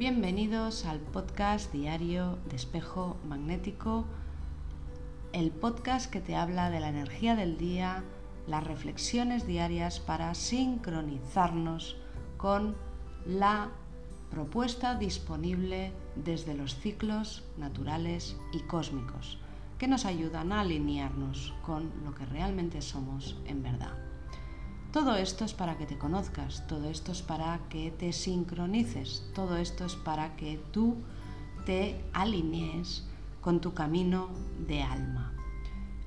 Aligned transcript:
Bienvenidos 0.00 0.86
al 0.86 0.98
podcast 0.98 1.70
diario 1.74 2.38
de 2.48 2.56
espejo 2.56 3.18
magnético, 3.28 4.06
el 5.34 5.50
podcast 5.50 6.10
que 6.10 6.22
te 6.22 6.36
habla 6.36 6.70
de 6.70 6.80
la 6.80 6.88
energía 6.88 7.36
del 7.36 7.58
día, 7.58 8.02
las 8.46 8.64
reflexiones 8.64 9.46
diarias 9.46 10.00
para 10.00 10.34
sincronizarnos 10.34 11.98
con 12.38 12.76
la 13.26 13.72
propuesta 14.30 14.94
disponible 14.94 15.92
desde 16.16 16.54
los 16.54 16.76
ciclos 16.76 17.44
naturales 17.58 18.38
y 18.54 18.60
cósmicos, 18.60 19.36
que 19.76 19.86
nos 19.86 20.06
ayudan 20.06 20.52
a 20.52 20.62
alinearnos 20.62 21.52
con 21.60 21.92
lo 22.06 22.14
que 22.14 22.24
realmente 22.24 22.80
somos 22.80 23.36
en 23.44 23.62
verdad. 23.62 24.09
Todo 24.92 25.14
esto 25.14 25.44
es 25.44 25.54
para 25.54 25.78
que 25.78 25.86
te 25.86 25.98
conozcas, 25.98 26.66
todo 26.66 26.90
esto 26.90 27.12
es 27.12 27.22
para 27.22 27.60
que 27.68 27.92
te 27.92 28.12
sincronices, 28.12 29.22
todo 29.36 29.56
esto 29.56 29.84
es 29.84 29.94
para 29.94 30.34
que 30.34 30.60
tú 30.72 30.96
te 31.64 32.04
alinees 32.12 33.04
con 33.40 33.60
tu 33.60 33.72
camino 33.72 34.30
de 34.66 34.82
alma. 34.82 35.32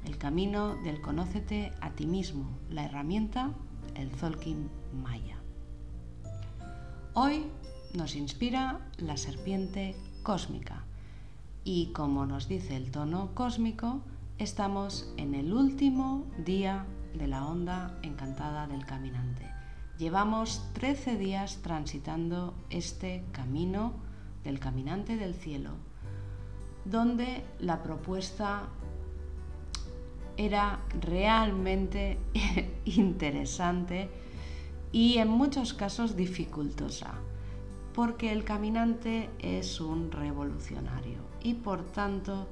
El 0.04 0.18
camino 0.18 0.76
del 0.84 1.00
conócete 1.00 1.72
a 1.80 1.92
ti 1.92 2.06
mismo, 2.06 2.50
la 2.70 2.84
herramienta, 2.84 3.52
el 3.96 4.12
Zolkin 4.12 4.70
Maya. 5.02 5.38
Hoy 7.14 7.46
nos 7.94 8.18
inspira 8.18 8.82
la 8.98 9.16
serpiente 9.16 9.96
cósmica 10.24 10.84
y 11.64 11.94
como 11.94 12.26
nos 12.26 12.50
dice 12.50 12.76
el 12.76 12.92
tono 12.92 13.30
cósmico, 13.34 14.02
estamos 14.40 15.08
en 15.16 15.36
el 15.36 15.54
último 15.54 16.26
día 16.44 16.86
de 17.14 17.28
la 17.28 17.46
onda 17.46 17.98
encantada 18.02 18.68
del 18.68 18.86
caminante. 18.86 19.50
Llevamos 19.98 20.62
13 20.74 21.18
días 21.18 21.60
transitando 21.62 22.56
este 22.70 23.24
camino 23.32 23.94
del 24.44 24.60
caminante 24.60 25.16
del 25.18 25.36
cielo, 25.36 25.72
donde 26.86 27.44
la 27.60 27.84
propuesta 27.84 28.64
era 30.36 30.80
realmente 31.00 32.18
interesante 32.86 34.10
y 34.92 35.20
en 35.20 35.30
muchos 35.30 35.74
casos 35.74 36.16
dificultosa, 36.16 37.14
porque 37.94 38.32
el 38.32 38.44
caminante 38.44 39.30
es 39.40 39.80
un 39.80 40.12
revolucionario 40.12 41.20
y 41.42 41.54
por 41.54 41.84
tanto 41.84 42.48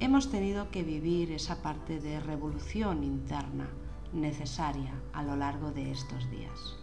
hemos 0.00 0.30
tenido 0.30 0.70
que 0.70 0.82
vivir 0.82 1.32
esa 1.32 1.62
parte 1.62 2.00
de 2.00 2.20
revolución 2.20 3.04
interna 3.04 3.68
necesaria 4.16 4.92
a 5.12 5.22
lo 5.22 5.36
largo 5.36 5.70
de 5.70 5.92
estos 5.92 6.30
días. 6.30 6.76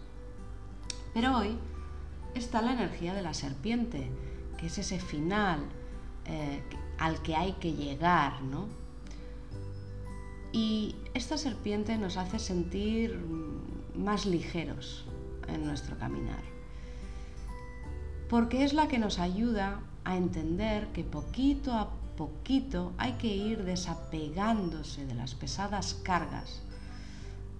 Pero 1.13 1.37
hoy 1.37 1.57
está 2.33 2.61
la 2.61 2.73
energía 2.73 3.13
de 3.13 3.21
la 3.21 3.33
serpiente, 3.33 4.09
que 4.57 4.67
es 4.67 4.77
ese 4.77 4.99
final 4.99 5.59
eh, 6.25 6.63
al 6.97 7.21
que 7.21 7.35
hay 7.35 7.53
que 7.53 7.73
llegar, 7.73 8.41
¿no? 8.41 8.67
Y 10.51 10.95
esta 11.13 11.37
serpiente 11.37 11.97
nos 11.97 12.17
hace 12.17 12.39
sentir 12.39 13.19
más 13.95 14.25
ligeros 14.25 15.05
en 15.47 15.65
nuestro 15.65 15.97
caminar, 15.97 16.43
porque 18.29 18.63
es 18.63 18.73
la 18.73 18.87
que 18.87 18.99
nos 18.99 19.19
ayuda 19.19 19.81
a 20.03 20.15
entender 20.15 20.87
que 20.93 21.03
poquito 21.03 21.73
a 21.73 21.89
poquito 22.15 22.93
hay 22.97 23.13
que 23.13 23.27
ir 23.27 23.63
desapegándose 23.63 25.05
de 25.05 25.15
las 25.15 25.33
pesadas 25.33 25.95
cargas 25.95 26.61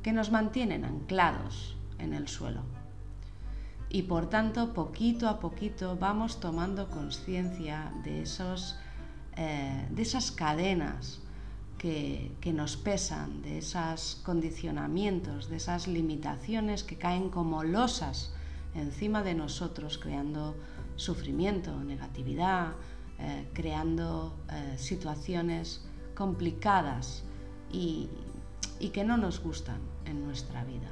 que 0.03 0.13
nos 0.13 0.31
mantienen 0.31 0.85
anclados 0.85 1.75
en 1.97 2.13
el 2.13 2.27
suelo. 2.27 2.61
Y 3.89 4.03
por 4.03 4.29
tanto, 4.29 4.73
poquito 4.73 5.29
a 5.29 5.39
poquito 5.39 5.95
vamos 5.97 6.39
tomando 6.39 6.89
conciencia 6.89 7.93
de, 8.03 8.23
eh, 9.37 9.87
de 9.89 10.01
esas 10.01 10.31
cadenas 10.31 11.19
que, 11.77 12.31
que, 12.41 12.53
nos 12.53 12.75
pesan, 12.75 13.41
de 13.41 13.59
esos 13.59 14.21
condicionamientos, 14.23 15.49
de 15.49 15.57
esas 15.57 15.87
limitaciones 15.87 16.83
que 16.83 16.97
caen 16.97 17.29
como 17.29 17.63
losas 17.63 18.33
encima 18.73 19.21
de 19.21 19.35
nosotros, 19.35 19.97
creando 19.97 20.55
sufrimiento, 20.95 21.83
negatividad, 21.83 22.73
eh, 23.19 23.47
creando 23.53 24.35
eh, 24.51 24.77
situaciones 24.77 25.85
complicadas 26.15 27.23
y, 27.71 28.09
y 28.83 28.89
que 28.89 29.05
no 29.05 29.15
nos 29.15 29.39
gustan 29.39 29.79
en 30.03 30.25
nuestra 30.25 30.65
vida. 30.65 30.89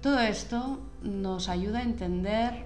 Todo 0.00 0.18
esto 0.20 0.80
nos 1.02 1.50
ayuda 1.50 1.80
a 1.80 1.82
entender 1.82 2.64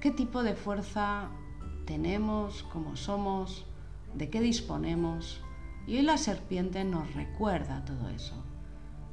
qué 0.00 0.10
tipo 0.10 0.42
de 0.42 0.56
fuerza 0.56 1.28
tenemos, 1.84 2.64
cómo 2.72 2.96
somos, 2.96 3.66
de 4.14 4.28
qué 4.28 4.40
disponemos. 4.40 5.40
Y 5.86 5.98
hoy 5.98 6.02
la 6.02 6.18
serpiente 6.18 6.82
nos 6.82 7.14
recuerda 7.14 7.84
todo 7.84 8.08
eso. 8.08 8.34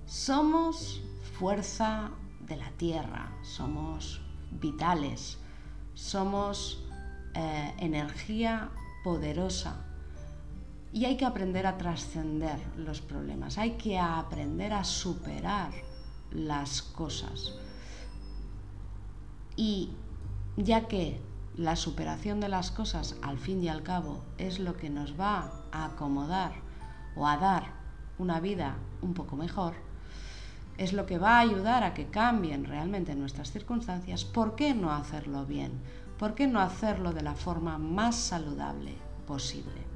Somos 0.08 1.04
fuerza 1.38 2.10
de 2.40 2.56
la 2.56 2.72
tierra, 2.72 3.32
somos 3.44 4.20
vitales, 4.50 5.38
somos 5.94 6.84
eh, 7.36 7.72
energía 7.78 8.72
poderosa 9.04 9.93
y 10.94 11.06
hay 11.06 11.18
que 11.18 11.26
aprender 11.26 11.66
a 11.66 11.78
trascender 11.78 12.60
los 12.78 13.02
problemas, 13.02 13.58
hay 13.58 13.72
que 13.72 13.98
aprender 13.98 14.74
a 14.74 14.84
superar 14.84 15.72
las 16.32 16.84
cosas. 16.84 17.56
Y 19.56 19.90
ya 20.56 20.88
que 20.88 21.20
la 21.58 21.76
superación 21.76 22.40
de 22.40 22.50
las 22.50 22.70
cosas 22.70 23.16
al 23.24 23.40
fin 23.40 23.64
y 23.64 23.70
al 23.70 23.82
cabo 23.82 24.24
es 24.38 24.60
lo 24.60 24.78
que 24.78 24.92
nos 24.92 25.20
va 25.20 25.52
a 25.72 25.86
acomodar 25.86 26.54
o 27.16 27.28
a 27.28 27.38
dar 27.38 27.74
una 28.20 28.40
vida 28.40 28.76
un 29.02 29.16
poco 29.16 29.36
mejor, 29.36 29.74
es 30.78 30.94
lo 30.94 31.08
que 31.08 31.18
va 31.18 31.38
a 31.38 31.42
ayudar 31.42 31.84
a 31.84 31.96
que 31.96 32.08
cambien 32.08 32.66
realmente 32.66 33.16
nuestras 33.16 33.52
circunstancias, 33.52 34.26
¿por 34.26 34.56
qué 34.56 34.76
no 34.76 34.92
hacerlo 34.92 35.46
bien? 35.46 35.72
¿Por 36.20 36.36
qué 36.36 36.46
no 36.46 36.60
hacerlo 36.60 37.14
de 37.14 37.24
la 37.24 37.34
forma 37.34 37.80
más 37.80 38.16
saludable 38.16 38.96
posible? 39.26 39.93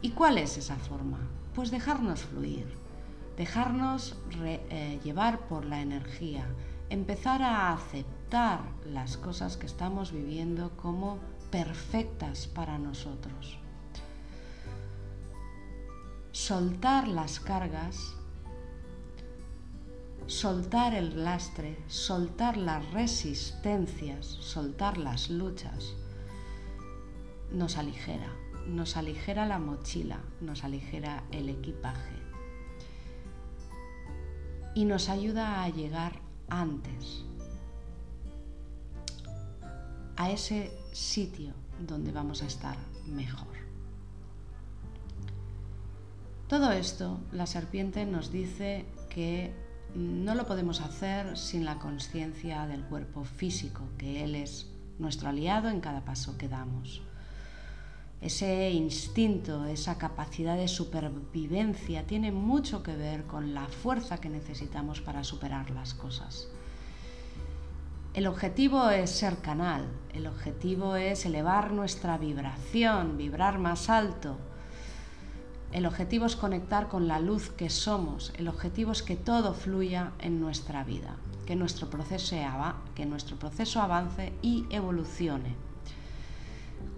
¿Y 0.00 0.10
cuál 0.10 0.38
es 0.38 0.56
esa 0.56 0.76
forma? 0.76 1.18
Pues 1.54 1.72
dejarnos 1.72 2.20
fluir, 2.20 2.66
dejarnos 3.36 4.16
eh, 4.44 5.00
llevar 5.02 5.48
por 5.48 5.64
la 5.64 5.80
energía, 5.80 6.46
empezar 6.88 7.42
a 7.42 7.72
aceptar 7.72 8.60
las 8.86 9.16
cosas 9.16 9.56
que 9.56 9.66
estamos 9.66 10.12
viviendo 10.12 10.70
como 10.76 11.18
perfectas 11.50 12.46
para 12.46 12.78
nosotros. 12.78 13.58
Soltar 16.30 17.08
las 17.08 17.40
cargas, 17.40 18.14
soltar 20.26 20.94
el 20.94 21.24
lastre, 21.24 21.76
soltar 21.88 22.56
las 22.56 22.88
resistencias, 22.92 24.26
soltar 24.26 24.96
las 24.96 25.28
luchas, 25.28 25.94
nos 27.50 27.76
aligera 27.78 28.30
nos 28.68 28.96
aligera 28.96 29.46
la 29.46 29.58
mochila, 29.58 30.20
nos 30.40 30.64
aligera 30.64 31.24
el 31.32 31.48
equipaje 31.48 32.16
y 34.74 34.84
nos 34.84 35.08
ayuda 35.08 35.64
a 35.64 35.68
llegar 35.70 36.20
antes 36.48 37.24
a 40.16 40.30
ese 40.30 40.70
sitio 40.92 41.52
donde 41.86 42.12
vamos 42.12 42.42
a 42.42 42.46
estar 42.46 42.76
mejor. 43.06 43.56
Todo 46.48 46.72
esto, 46.72 47.20
la 47.32 47.46
serpiente 47.46 48.06
nos 48.06 48.32
dice 48.32 48.86
que 49.10 49.52
no 49.94 50.34
lo 50.34 50.46
podemos 50.46 50.80
hacer 50.80 51.36
sin 51.36 51.64
la 51.64 51.78
conciencia 51.78 52.66
del 52.66 52.84
cuerpo 52.84 53.24
físico, 53.24 53.82
que 53.98 54.24
Él 54.24 54.34
es 54.34 54.70
nuestro 54.98 55.28
aliado 55.28 55.68
en 55.68 55.80
cada 55.80 56.04
paso 56.04 56.36
que 56.36 56.48
damos 56.48 57.02
ese 58.20 58.70
instinto, 58.70 59.64
esa 59.66 59.96
capacidad 59.96 60.56
de 60.56 60.66
supervivencia 60.66 62.04
tiene 62.04 62.32
mucho 62.32 62.82
que 62.82 62.96
ver 62.96 63.24
con 63.24 63.54
la 63.54 63.66
fuerza 63.68 64.18
que 64.18 64.28
necesitamos 64.28 65.00
para 65.00 65.22
superar 65.22 65.70
las 65.70 65.94
cosas. 65.94 66.48
El 68.14 68.26
objetivo 68.26 68.90
es 68.90 69.10
ser 69.10 69.36
canal, 69.38 69.86
el 70.12 70.26
objetivo 70.26 70.96
es 70.96 71.24
elevar 71.26 71.70
nuestra 71.70 72.18
vibración, 72.18 73.16
vibrar 73.16 73.60
más 73.60 73.88
alto. 73.88 74.36
El 75.70 75.86
objetivo 75.86 76.26
es 76.26 76.34
conectar 76.34 76.88
con 76.88 77.06
la 77.06 77.20
luz 77.20 77.50
que 77.50 77.70
somos, 77.70 78.32
el 78.36 78.48
objetivo 78.48 78.90
es 78.90 79.02
que 79.02 79.14
todo 79.14 79.54
fluya 79.54 80.12
en 80.18 80.40
nuestra 80.40 80.82
vida, 80.82 81.14
que 81.46 81.54
nuestro 81.54 81.88
proceso, 81.88 82.34
que 82.96 83.06
nuestro 83.06 83.38
proceso 83.38 83.80
avance 83.80 84.32
y 84.42 84.64
evolucione 84.70 85.67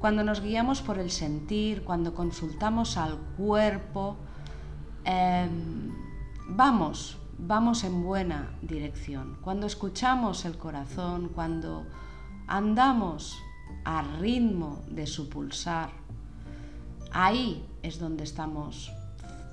cuando 0.00 0.24
nos 0.24 0.40
guiamos 0.40 0.82
por 0.82 0.98
el 0.98 1.10
sentir, 1.10 1.84
cuando 1.84 2.14
consultamos 2.14 2.96
al 2.96 3.16
cuerpo, 3.36 4.16
em, 5.04 5.92
vamos 6.48 7.20
vamos 7.46 7.84
en 7.84 8.02
buena 8.02 8.50
dirección, 8.62 9.38
cuando 9.40 9.66
escuchamos 9.66 10.44
el 10.44 10.58
corazón, 10.58 11.30
cuando 11.34 11.86
andamos 12.46 13.38
al 13.84 14.18
ritmo 14.18 14.82
de 14.88 15.06
su 15.06 15.28
pulsar, 15.28 15.90
ahí 17.12 17.64
es 17.82 17.98
donde 17.98 18.24
estamos 18.24 18.92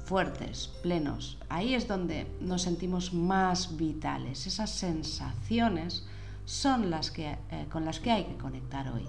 fuertes, 0.03 0.69
plenos, 0.83 1.37
ahí 1.49 1.73
es 1.73 1.87
donde 1.87 2.27
nos 2.41 2.63
sentimos 2.63 3.13
más 3.13 3.77
vitales. 3.77 4.47
Esas 4.47 4.71
sensaciones 4.71 6.05
son 6.45 6.89
las 6.89 7.11
que, 7.11 7.37
eh, 7.51 7.67
con 7.71 7.85
las 7.85 7.99
que 7.99 8.11
hay 8.11 8.25
que 8.25 8.37
conectar 8.37 8.89
hoy. 8.89 9.05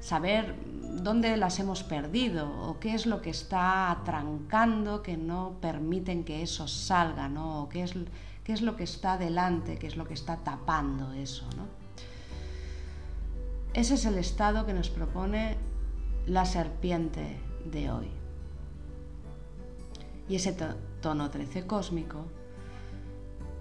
Saber 0.00 0.54
dónde 1.02 1.36
las 1.36 1.58
hemos 1.58 1.82
perdido 1.82 2.50
o 2.50 2.78
qué 2.78 2.94
es 2.94 3.06
lo 3.06 3.20
que 3.22 3.30
está 3.30 3.90
atrancando 3.90 5.02
que 5.02 5.16
no 5.16 5.56
permiten 5.60 6.24
que 6.24 6.42
eso 6.42 6.68
salga, 6.68 7.28
¿no? 7.28 7.62
o 7.62 7.68
qué 7.68 7.82
es, 7.82 7.94
qué 8.44 8.52
es 8.52 8.62
lo 8.62 8.76
que 8.76 8.84
está 8.84 9.18
delante, 9.18 9.78
qué 9.78 9.86
es 9.86 9.96
lo 9.96 10.06
que 10.06 10.14
está 10.14 10.38
tapando 10.38 11.12
eso. 11.12 11.44
¿no? 11.56 11.64
Ese 13.74 13.94
es 13.94 14.04
el 14.06 14.18
estado 14.18 14.66
que 14.66 14.72
nos 14.72 14.88
propone 14.88 15.56
la 16.26 16.44
serpiente 16.44 17.38
de 17.64 17.90
hoy. 17.90 18.10
Y 20.28 20.36
ese 20.36 20.56
tono 21.00 21.30
13 21.30 21.66
cósmico 21.66 22.24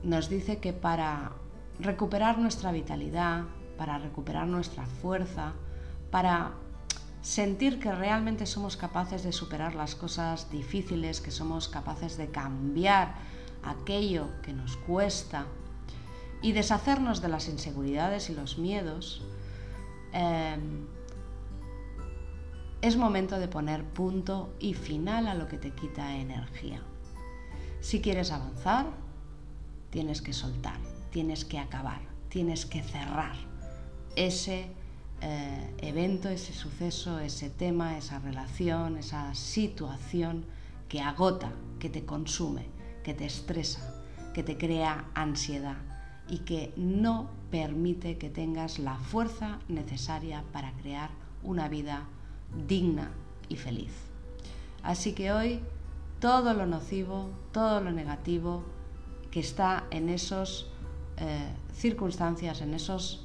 nos 0.04 0.30
dice 0.30 0.58
que 0.58 0.74
para 0.74 1.34
recuperar 1.80 2.40
nuestra 2.40 2.72
vitalidad, 2.72 3.44
para 3.78 3.98
recuperar 3.98 4.48
nuestra 4.48 4.86
fuerza, 4.86 5.54
para 6.12 6.54
sentir 7.26 7.80
que 7.80 7.92
realmente 7.92 8.46
somos 8.46 8.78
capaces 8.78 9.24
de 9.24 9.32
superar 9.32 9.74
las 9.74 9.96
cosas 9.96 10.52
difíciles, 10.52 11.22
que 11.22 11.32
somos 11.32 11.68
capaces 11.68 12.18
de 12.18 12.30
cambiar 12.30 13.16
aquello 13.64 14.30
que 14.44 14.54
nos 14.54 14.78
cuesta 14.78 15.48
y 16.44 16.52
deshacernos 16.52 17.24
de 17.24 17.30
las 17.30 17.48
inseguridades 17.48 18.30
y 18.30 18.36
los 18.36 18.60
miedos, 18.60 19.24
eh, 20.14 20.56
es 22.84 22.96
momento 22.96 23.40
de 23.40 23.48
poner 23.48 23.84
punto 23.84 24.54
y 24.60 24.76
final 24.76 25.28
a 25.28 25.34
lo 25.34 25.48
que 25.48 25.58
te 25.58 25.72
quita 25.72 26.18
energía. 26.18 26.84
Si 27.80 28.02
quieres 28.02 28.32
avanzar, 28.32 28.86
tienes 29.90 30.22
que 30.22 30.32
soltar, 30.32 30.78
tienes 31.10 31.44
que 31.44 31.58
acabar, 31.58 32.02
tienes 32.30 32.68
que 32.68 32.84
cerrar 32.84 33.36
ese 34.16 34.70
eh, 35.22 35.74
evento, 35.80 36.30
ese 36.30 36.54
suceso, 36.54 37.20
ese 37.20 37.50
tema, 37.50 37.98
esa 37.98 38.20
relación, 38.20 38.98
esa 38.98 39.34
situación 39.34 40.46
que 40.90 41.02
agota, 41.02 41.52
que 41.80 41.90
te 41.90 42.06
consume, 42.06 42.68
que 43.04 43.14
te 43.14 43.26
estresa, 43.26 44.04
que 44.34 44.44
te 44.44 44.58
crea 44.58 45.10
ansiedad 45.14 45.78
y 46.28 46.40
que 46.40 46.74
no 46.76 47.30
permite 47.52 48.18
que 48.18 48.30
tengas 48.30 48.80
la 48.80 48.98
fuerza 48.98 49.60
necesaria 49.68 50.44
para 50.52 50.74
crear 50.74 51.10
una 51.44 51.70
vida 51.70 52.08
digna 52.68 53.12
y 53.50 53.56
feliz. 53.56 53.94
Así 54.84 55.14
que 55.14 55.32
hoy 55.32 55.62
todo 56.20 56.54
lo 56.54 56.66
nocivo, 56.66 57.30
todo 57.52 57.82
lo 57.82 57.92
negativo 57.92 58.64
que 59.32 59.40
está 59.40 59.86
en 59.92 60.10
esas 60.10 60.68
eh, 61.18 61.50
circunstancias, 61.74 62.62
en 62.62 62.74
esos 62.74 63.25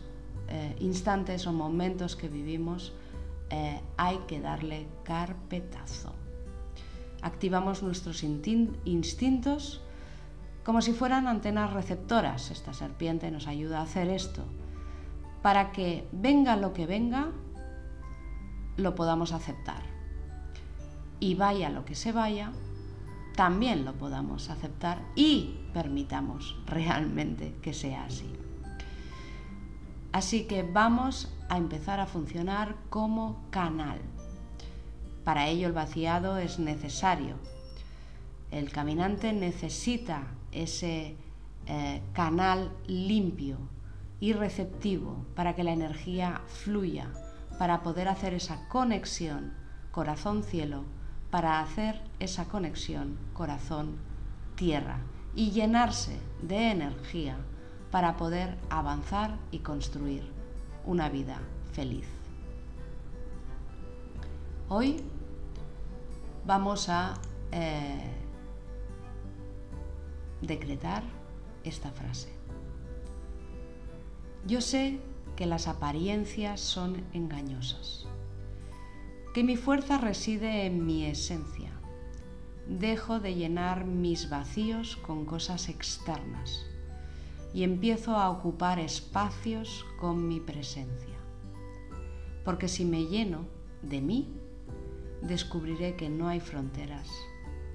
eh, 0.51 0.77
instantes 0.81 1.47
o 1.47 1.53
momentos 1.53 2.17
que 2.17 2.29
vivimos, 2.29 2.93
eh, 3.51 3.81
hay 3.97 4.19
que 4.27 4.41
darle 4.41 4.87
carpetazo. 5.05 6.13
Activamos 7.23 7.83
nuestros 7.83 8.23
instintos 8.23 9.81
como 10.65 10.83
si 10.83 10.93
fueran 10.93 11.27
antenas 11.27 11.73
receptoras. 11.73 12.51
Esta 12.51 12.73
serpiente 12.73 13.31
nos 13.31 13.47
ayuda 13.47 13.81
a 13.81 13.83
hacer 13.83 14.09
esto, 14.09 14.45
para 15.43 15.73
que 15.73 16.07
venga 16.13 16.57
lo 16.57 16.73
que 16.73 16.87
venga, 16.87 17.29
lo 18.77 18.95
podamos 18.95 19.33
aceptar. 19.33 19.83
Y 21.19 21.35
vaya 21.35 21.71
lo 21.71 21.85
que 21.85 21.95
se 21.95 22.13
vaya, 22.13 22.53
también 23.37 23.85
lo 23.85 23.95
podamos 23.95 24.51
aceptar 24.51 25.03
y 25.15 25.59
permitamos 25.73 26.57
realmente 26.67 27.55
que 27.63 27.73
sea 27.73 28.05
así. 28.05 28.31
Así 30.13 30.45
que 30.45 30.63
vamos 30.63 31.33
a 31.49 31.57
empezar 31.57 32.01
a 32.01 32.07
funcionar 32.07 32.75
como 32.89 33.45
canal. 33.51 34.01
Para 35.25 35.49
ello 35.49 35.69
el 35.69 35.73
vaciado 35.73 36.39
es 36.39 36.59
necesario. 36.59 37.37
El 38.51 38.73
caminante 38.73 39.33
necesita 39.33 40.23
ese 40.51 41.17
eh, 41.67 42.03
canal 42.13 42.73
limpio 42.87 43.59
y 44.19 44.33
receptivo 44.33 45.25
para 45.37 45.55
que 45.55 45.65
la 45.65 45.73
energía 45.73 46.41
fluya 46.47 47.09
para 47.59 47.83
poder 47.83 48.09
hacer 48.09 48.35
esa 48.35 48.69
conexión 48.69 49.53
corazón-cielo, 49.91 50.85
para 51.31 51.61
hacer 51.61 52.01
esa 52.19 52.47
conexión 52.47 53.19
corazón-tierra 53.33 54.99
y 55.35 55.51
llenarse 55.51 56.19
de 56.43 56.71
energía 56.71 57.37
para 57.91 58.17
poder 58.17 58.57
avanzar 58.69 59.37
y 59.51 59.61
construir 59.61 60.31
una 60.87 61.09
vida 61.09 61.41
feliz. 61.73 62.07
Hoy 64.69 65.03
vamos 66.47 66.89
a 66.89 67.15
eh, 67.51 68.11
decretar 70.41 71.03
esta 71.65 71.91
frase. 71.91 72.29
Yo 74.47 74.61
sé 74.61 75.01
que 75.37 75.47
las 75.47 75.67
apariencias 75.67 76.61
son 76.61 77.05
engañosas, 77.13 78.07
que 79.35 79.43
mi 79.45 79.57
fuerza 79.57 79.99
reside 79.99 80.67
en 80.67 80.87
mi 80.87 81.05
esencia. 81.05 81.73
Dejo 82.67 83.19
de 83.19 83.35
llenar 83.35 83.85
mis 83.85 84.31
vacíos 84.31 84.97
con 84.97 85.27
cosas 85.27 85.69
externas 85.69 86.70
y 87.53 87.65
empiezo 87.65 88.17
a 88.17 88.31
ocupar 88.31 88.79
espacios 88.79 89.85
con 89.99 90.29
mi 90.29 90.41
presencia. 90.41 91.17
Porque 92.45 92.69
si 92.69 92.85
me 92.85 93.07
lleno 93.07 93.47
de 93.83 94.01
mí, 94.01 94.35
descubriré 95.23 95.97
que 95.97 96.09
no 96.09 96.29
hay 96.29 96.41
fronteras 96.41 97.09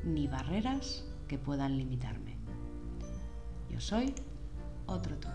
ni 0.04 0.28
barreras 0.28 1.06
que 1.28 1.38
puedan 1.38 1.78
limitarme. 1.78 2.38
Yo 3.70 3.80
soy 3.80 4.14
otro 4.86 5.18
tú. 5.18 5.28